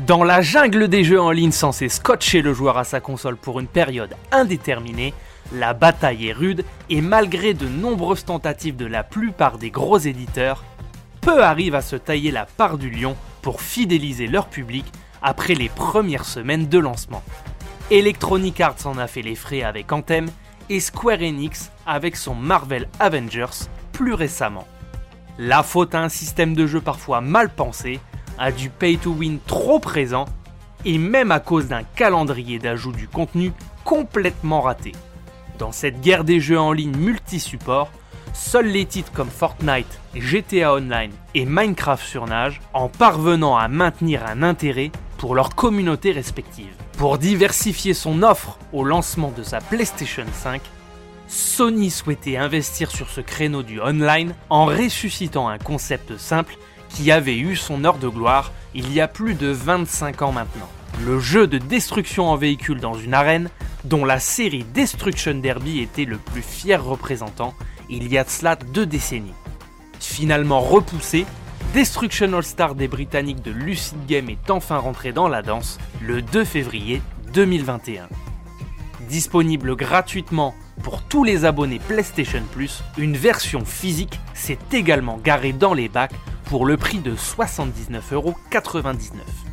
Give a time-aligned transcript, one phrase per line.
[0.00, 3.60] Dans la jungle des jeux en ligne censés scotcher le joueur à sa console pour
[3.60, 5.14] une période indéterminée,
[5.52, 10.64] la bataille est rude et malgré de nombreuses tentatives de la plupart des gros éditeurs,
[11.20, 14.84] peu arrivent à se tailler la part du lion pour fidéliser leur public
[15.22, 17.22] après les premières semaines de lancement.
[17.92, 20.26] Electronic Arts en a fait les frais avec Anthem
[20.70, 24.66] et Square Enix avec son Marvel Avengers plus récemment.
[25.38, 28.00] La faute à un système de jeu parfois mal pensé,
[28.38, 30.26] à du pay to win trop présent
[30.84, 33.52] et même à cause d'un calendrier d'ajout du contenu
[33.84, 34.92] complètement raté.
[35.58, 37.90] Dans cette guerre des jeux en ligne multi-support,
[38.32, 44.42] seuls les titres comme Fortnite, GTA Online et Minecraft surnagent en parvenant à maintenir un
[44.42, 46.74] intérêt pour leur communauté respective.
[46.98, 50.60] Pour diversifier son offre au lancement de sa PlayStation 5,
[51.28, 56.56] Sony souhaitait investir sur ce créneau du online en ressuscitant un concept simple
[56.94, 60.68] qui avait eu son heure de gloire il y a plus de 25 ans maintenant.
[61.04, 63.50] Le jeu de destruction en véhicule dans une arène
[63.84, 67.54] dont la série Destruction Derby était le plus fier représentant
[67.90, 69.34] il y a de cela deux décennies.
[70.00, 71.26] Finalement repoussé,
[71.74, 76.44] Destruction All-Star des Britanniques de Lucid Game est enfin rentré dans la danse le 2
[76.44, 78.08] février 2021.
[79.08, 85.74] Disponible gratuitement pour tous les abonnés PlayStation Plus, une version physique s'est également garée dans
[85.74, 86.14] les bacs
[86.44, 88.96] pour le prix de 79,99€.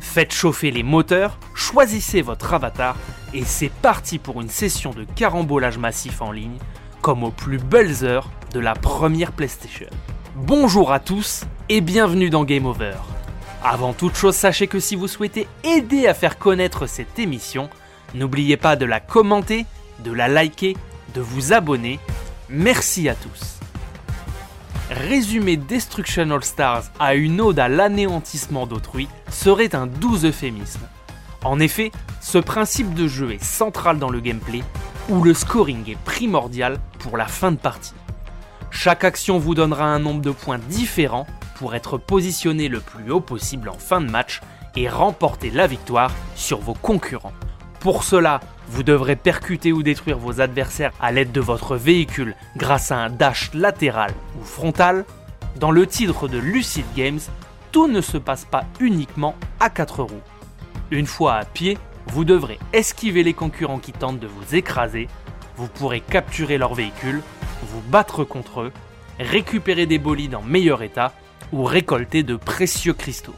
[0.00, 2.96] Faites chauffer les moteurs, choisissez votre avatar
[3.34, 6.58] et c'est parti pour une session de carambolage massif en ligne,
[7.00, 9.88] comme aux plus belles heures de la première PlayStation.
[10.36, 12.96] Bonjour à tous et bienvenue dans Game Over.
[13.64, 17.70] Avant toute chose, sachez que si vous souhaitez aider à faire connaître cette émission,
[18.14, 19.66] n'oubliez pas de la commenter,
[20.04, 20.76] de la liker,
[21.14, 21.98] de vous abonner.
[22.48, 23.61] Merci à tous
[24.92, 30.86] résumer Destruction All Stars à une ode à l'anéantissement d'autrui serait un doux euphémisme.
[31.44, 31.90] En effet,
[32.20, 34.62] ce principe de jeu est central dans le gameplay,
[35.08, 37.94] où le scoring est primordial pour la fin de partie.
[38.70, 41.26] Chaque action vous donnera un nombre de points différent
[41.56, 44.40] pour être positionné le plus haut possible en fin de match
[44.76, 47.34] et remporter la victoire sur vos concurrents.
[47.80, 48.40] Pour cela,
[48.72, 53.10] vous devrez percuter ou détruire vos adversaires à l'aide de votre véhicule grâce à un
[53.10, 55.04] dash latéral ou frontal.
[55.56, 57.20] Dans le titre de Lucid Games,
[57.70, 60.22] tout ne se passe pas uniquement à 4 roues.
[60.90, 65.06] Une fois à pied, vous devrez esquiver les concurrents qui tentent de vous écraser,
[65.56, 67.20] vous pourrez capturer leur véhicule,
[67.64, 68.72] vous battre contre eux,
[69.20, 71.12] récupérer des bolides en meilleur état
[71.52, 73.34] ou récolter de précieux cristaux.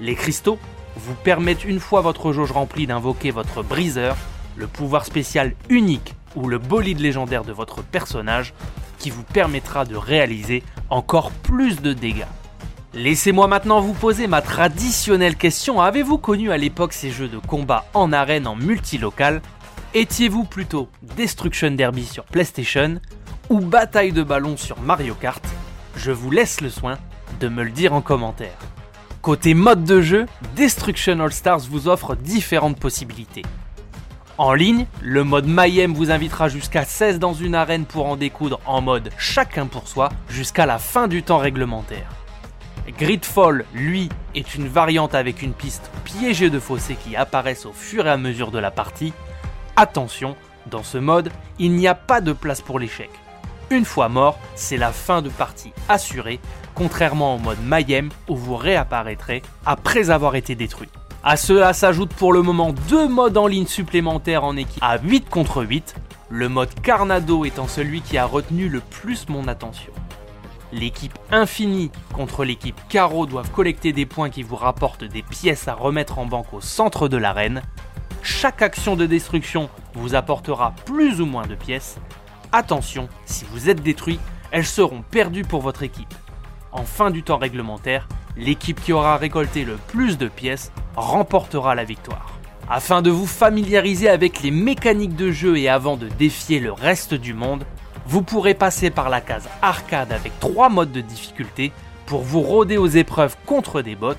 [0.00, 0.58] Les cristaux
[0.96, 4.16] vous permettent une fois votre jauge remplie d'invoquer votre briseur,
[4.56, 8.54] le pouvoir spécial unique ou le bolide légendaire de votre personnage
[8.98, 12.26] qui vous permettra de réaliser encore plus de dégâts.
[12.94, 15.80] Laissez-moi maintenant vous poser ma traditionnelle question.
[15.80, 19.42] Avez-vous connu à l'époque ces jeux de combat en arène en multilocal?
[19.94, 23.00] Étiez-vous plutôt Destruction Derby sur PlayStation
[23.48, 25.44] ou Bataille de ballon sur Mario Kart?
[25.96, 26.98] Je vous laisse le soin
[27.40, 28.58] de me le dire en commentaire.
[29.22, 33.42] Côté mode de jeu, Destruction All Stars vous offre différentes possibilités.
[34.36, 38.58] En ligne, le mode Mayhem vous invitera jusqu'à 16 dans une arène pour en découdre
[38.66, 42.08] en mode chacun pour soi jusqu'à la fin du temps réglementaire.
[42.98, 48.08] Gridfall, lui, est une variante avec une piste piégée de fossés qui apparaissent au fur
[48.08, 49.12] et à mesure de la partie.
[49.76, 50.34] Attention,
[50.66, 51.30] dans ce mode,
[51.60, 53.10] il n'y a pas de place pour l'échec.
[53.70, 56.40] Une fois mort, c'est la fin de partie assurée,
[56.74, 60.90] contrairement au mode Mayhem où vous réapparaîtrez après avoir été détruit.
[61.26, 65.30] À cela s'ajoutent pour le moment deux modes en ligne supplémentaires en équipe à 8
[65.30, 65.94] contre 8,
[66.28, 69.90] le mode Carnado étant celui qui a retenu le plus mon attention.
[70.70, 75.72] L'équipe Infinie contre l'équipe Caro doivent collecter des points qui vous rapportent des pièces à
[75.72, 77.62] remettre en banque au centre de l'arène.
[78.22, 81.96] Chaque action de destruction vous apportera plus ou moins de pièces
[82.52, 84.20] Attention, si vous êtes détruit,
[84.50, 86.12] elles seront perdues pour votre équipe.
[86.70, 91.84] En fin du temps réglementaire, l'équipe qui aura récolté le plus de pièces remportera la
[91.84, 92.38] victoire.
[92.68, 97.14] Afin de vous familiariser avec les mécaniques de jeu et avant de défier le reste
[97.14, 97.64] du monde,
[98.06, 101.72] vous pourrez passer par la case arcade avec trois modes de difficulté
[102.06, 104.12] pour vous rôder aux épreuves contre des bots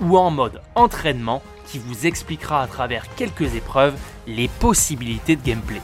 [0.00, 3.94] ou en mode entraînement qui vous expliquera à travers quelques épreuves
[4.26, 5.80] les possibilités de gameplay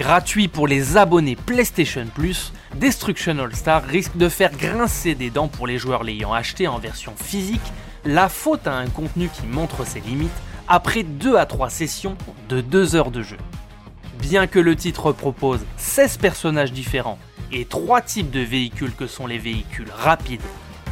[0.00, 5.48] gratuit pour les abonnés PlayStation Plus, Destruction All Star risque de faire grincer des dents
[5.48, 7.60] pour les joueurs l'ayant acheté en version physique,
[8.06, 10.30] la faute à un contenu qui montre ses limites
[10.68, 12.16] après 2 à 3 sessions
[12.48, 13.36] de 2 heures de jeu.
[14.18, 17.18] Bien que le titre propose 16 personnages différents
[17.52, 20.40] et 3 types de véhicules que sont les véhicules rapides,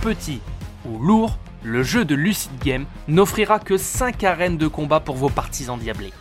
[0.02, 0.42] petits
[0.84, 5.30] ou lourds, le jeu de Lucid Game n'offrira que 5 arènes de combat pour vos
[5.30, 6.12] parties endiablées.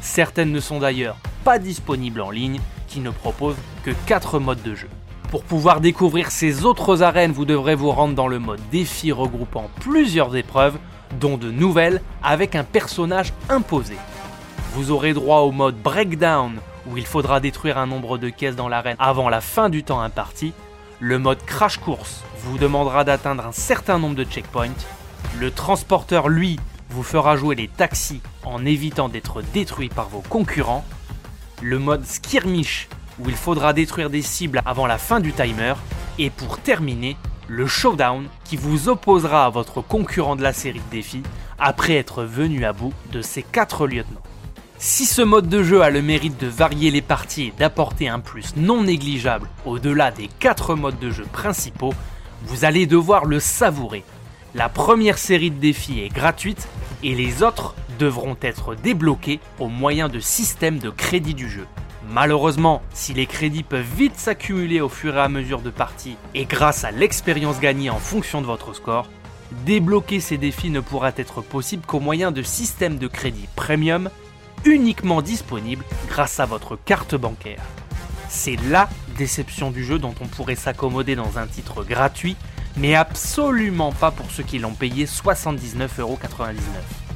[0.00, 1.16] Certaines ne sont d'ailleurs
[1.48, 4.90] pas disponibles en ligne, qui ne proposent que 4 modes de jeu.
[5.30, 9.70] Pour pouvoir découvrir ces autres arènes, vous devrez vous rendre dans le mode défi regroupant
[9.80, 10.76] plusieurs épreuves,
[11.18, 13.94] dont de nouvelles avec un personnage imposé.
[14.74, 18.68] Vous aurez droit au mode Breakdown, où il faudra détruire un nombre de caisses dans
[18.68, 20.52] l'arène avant la fin du temps imparti.
[21.00, 24.84] Le mode Crash Course vous demandera d'atteindre un certain nombre de checkpoints.
[25.38, 26.60] Le transporteur, lui,
[26.90, 30.84] vous fera jouer les taxis en évitant d'être détruit par vos concurrents.
[31.62, 32.88] Le mode Skirmish
[33.18, 35.74] où il faudra détruire des cibles avant la fin du timer,
[36.18, 37.16] et pour terminer,
[37.48, 41.22] le showdown qui vous opposera à votre concurrent de la série de défis
[41.58, 44.22] après être venu à bout de ses 4 lieutenants.
[44.78, 48.20] Si ce mode de jeu a le mérite de varier les parties et d'apporter un
[48.20, 51.94] plus non négligeable au-delà des 4 modes de jeu principaux,
[52.44, 54.04] vous allez devoir le savourer.
[54.54, 56.68] La première série de défis est gratuite
[57.02, 61.66] et les autres devront être débloqués au moyen de systèmes de crédit du jeu.
[62.10, 66.46] Malheureusement, si les crédits peuvent vite s'accumuler au fur et à mesure de parties et
[66.46, 69.08] grâce à l'expérience gagnée en fonction de votre score,
[69.66, 74.08] débloquer ces défis ne pourra être possible qu'au moyen de systèmes de crédit premium
[74.64, 77.62] uniquement disponibles grâce à votre carte bancaire.
[78.28, 82.36] C'est la déception du jeu dont on pourrait s'accommoder dans un titre gratuit,
[82.76, 87.07] mais absolument pas pour ceux qui l'ont payé 79,99€.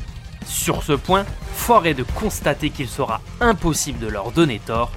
[0.53, 4.93] Sur ce point, fort de constater qu'il sera impossible de leur donner tort.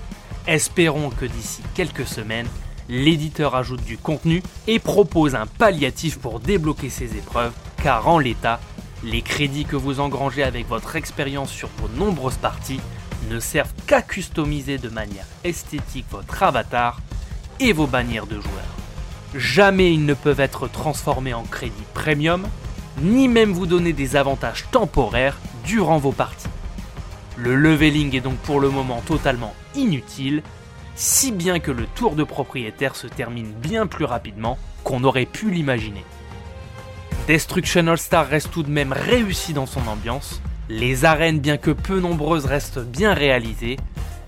[0.48, 2.48] Espérons que d'ici quelques semaines,
[2.90, 8.60] l'éditeur ajoute du contenu et propose un palliatif pour débloquer ces épreuves, car en l'état,
[9.04, 12.82] les crédits que vous engrangez avec votre expérience sur vos nombreuses parties
[13.32, 17.00] ne servent qu'à customiser de manière esthétique votre avatar
[17.60, 18.76] et vos bannières de joueurs.
[19.34, 22.46] Jamais ils ne peuvent être transformés en crédits premium,
[23.02, 26.48] ni même vous donner des avantages temporaires durant vos parties.
[27.38, 30.42] Le leveling est donc pour le moment totalement inutile,
[30.96, 35.52] si bien que le tour de propriétaire se termine bien plus rapidement qu'on aurait pu
[35.52, 36.06] l'imaginer.
[37.28, 41.72] Destruction All Star reste tout de même réussi dans son ambiance, les arènes bien que
[41.72, 43.78] peu nombreuses restent bien réalisées,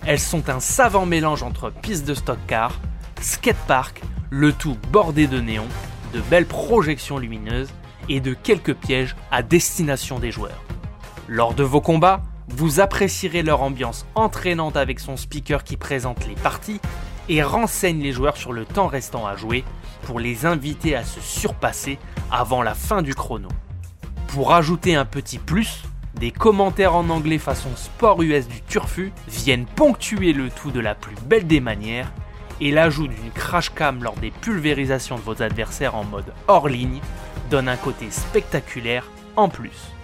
[0.06, 2.80] elles sont un savant mélange entre pistes de stock car,
[3.22, 5.68] skatepark, le tout bordé de néons,
[6.14, 7.70] de belles projections lumineuses
[8.10, 10.67] et de quelques pièges à destination des joueurs.
[11.30, 16.36] Lors de vos combats, vous apprécierez leur ambiance entraînante avec son speaker qui présente les
[16.36, 16.80] parties
[17.28, 19.66] et renseigne les joueurs sur le temps restant à jouer
[20.04, 22.00] pour les inviter à se surpasser
[22.32, 23.50] avant la fin du chrono.
[24.28, 25.84] Pour ajouter un petit plus,
[26.16, 30.96] des commentaires en anglais façon sport US du Turfu viennent ponctuer le tout de la
[30.96, 32.14] plus belle des manières
[32.62, 37.02] et l'ajout d'une crash cam lors des pulvérisations de vos adversaires en mode hors ligne
[37.50, 39.97] donne un côté spectaculaire en plus.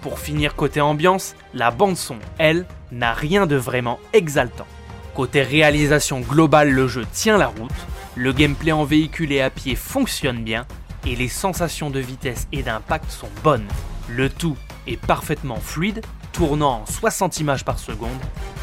[0.00, 4.66] Pour finir côté ambiance, la bande son, elle, n'a rien de vraiment exaltant.
[5.14, 7.70] Côté réalisation globale, le jeu tient la route,
[8.16, 10.66] le gameplay en véhicule et à pied fonctionne bien,
[11.06, 13.68] et les sensations de vitesse et d'impact sont bonnes.
[14.08, 14.56] Le tout
[14.86, 18.10] est parfaitement fluide, tournant en 60 images par seconde,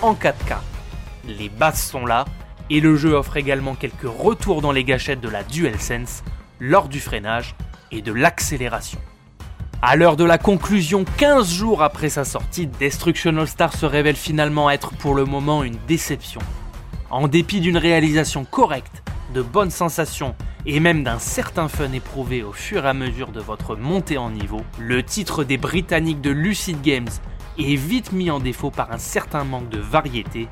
[0.01, 0.57] en 4K.
[1.28, 2.25] Les basses sont là,
[2.69, 6.24] et le jeu offre également quelques retours dans les gâchettes de la DualSense
[6.60, 7.56] lors du freinage
[7.92, 9.00] et de l'accélération.
[9.84, 14.16] À l'heure de la conclusion, 15 jours après sa sortie, Destruction All Star se révèle
[14.16, 16.42] finalement être pour le moment une déception.
[17.12, 19.04] En dépit d'une réalisation correcte,
[19.36, 20.34] de bonnes sensations
[20.66, 24.31] et même d'un certain fun éprouvé au fur et à mesure de votre montée en
[24.31, 27.06] niveau, le titre des Britanniques de Lucid Games
[27.60, 30.48] est vite mis en défaut par un certain manque de variété,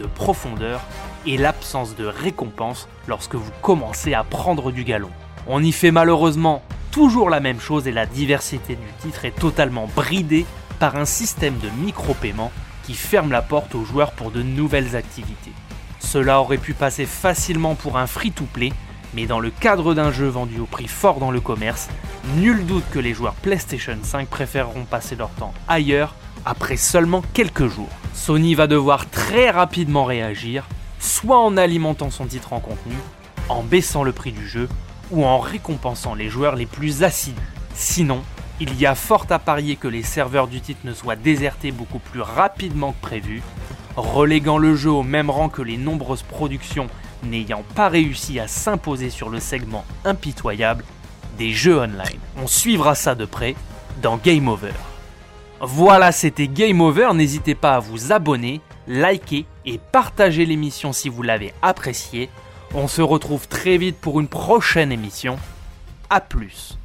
[0.00, 0.80] de profondeur
[1.26, 5.10] et l'absence de récompense lorsque vous commencez à prendre du galon.
[5.46, 9.88] On y fait malheureusement toujours la même chose et la diversité du titre est totalement
[9.96, 10.46] bridée
[10.78, 12.52] par un système de micro-paiement
[12.84, 15.50] qui ferme la porte aux joueurs pour de nouvelles activités.
[15.98, 18.72] Cela aurait pu passer facilement pour un free-to-play,
[19.12, 21.88] mais dans le cadre d'un jeu vendu au prix fort dans le commerce,
[22.36, 27.66] nul doute que les joueurs PlayStation 5 préféreront passer leur temps ailleurs après seulement quelques
[27.66, 27.90] jours.
[28.14, 30.68] Sony va devoir très rapidement réagir,
[31.00, 32.94] soit en alimentant son titre en contenu,
[33.48, 34.68] en baissant le prix du jeu,
[35.10, 37.40] ou en récompensant les joueurs les plus assidus.
[37.74, 38.22] Sinon,
[38.60, 41.98] il y a fort à parier que les serveurs du titre ne soient désertés beaucoup
[41.98, 43.42] plus rapidement que prévu,
[43.96, 46.86] reléguant le jeu au même rang que les nombreuses productions
[47.24, 50.84] n'ayant pas réussi à s'imposer sur le segment impitoyable
[51.38, 52.20] des jeux online.
[52.40, 53.56] On suivra ça de près
[54.02, 54.72] dans Game Over.
[55.60, 61.22] Voilà, c'était Game Over, n'hésitez pas à vous abonner, liker et partager l'émission si vous
[61.22, 62.28] l'avez appréciée.
[62.76, 65.38] On se retrouve très vite pour une prochaine émission.
[66.10, 66.76] A plus